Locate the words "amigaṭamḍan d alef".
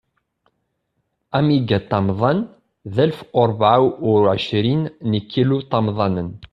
1.37-3.19